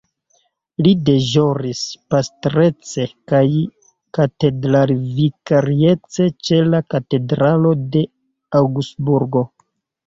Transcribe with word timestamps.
Li 0.85 0.93
deĵoris 1.09 1.81
pastrece 2.13 3.05
kaj 3.33 3.43
katedralvikariece 4.19 6.29
ĉe 6.49 6.61
la 6.75 6.83
Katedralo 6.97 7.77
de 7.97 8.05
Aŭgsburgo. 8.65 9.47